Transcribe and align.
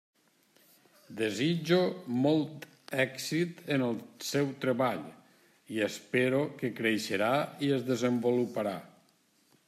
Desitjo 1.17 1.75
molt 2.21 2.63
èxit 3.03 3.61
en 3.75 3.83
el 3.87 3.93
seu 4.29 4.49
treball 4.63 5.03
i 5.75 5.79
espero 5.89 6.39
que 6.63 6.73
creixerà 6.81 7.31
i 7.67 7.69
es 7.77 7.85
desenvoluparà. 7.91 8.75